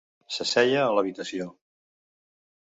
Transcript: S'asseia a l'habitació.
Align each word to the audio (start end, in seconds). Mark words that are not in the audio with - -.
S'asseia 0.35 0.79
a 0.85 0.95
l'habitació. 0.99 1.47